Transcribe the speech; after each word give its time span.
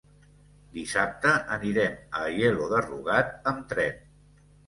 Dissabte 0.77 1.33
anirem 1.57 1.99
a 2.19 2.23
Aielo 2.31 2.71
de 2.73 2.81
Rugat 2.87 3.37
amb 3.53 3.71
tren. 3.75 4.03